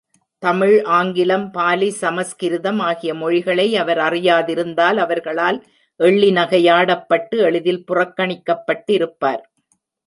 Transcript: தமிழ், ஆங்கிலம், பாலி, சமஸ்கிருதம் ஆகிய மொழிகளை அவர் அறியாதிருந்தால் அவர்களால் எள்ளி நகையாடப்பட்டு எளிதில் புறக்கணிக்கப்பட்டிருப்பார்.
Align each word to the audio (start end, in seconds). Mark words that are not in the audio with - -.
தமிழ், 0.43 0.77
ஆங்கிலம், 0.83 1.51
பாலி, 1.51 1.89
சமஸ்கிருதம் 1.89 2.79
ஆகிய 2.79 3.13
மொழிகளை 3.13 3.67
அவர் 3.75 3.97
அறியாதிருந்தால் 3.97 4.97
அவர்களால் 4.97 5.59
எள்ளி 5.99 6.31
நகையாடப்பட்டு 6.31 7.37
எளிதில் 7.37 7.83
புறக்கணிக்கப்பட்டிருப்பார். 7.91 9.43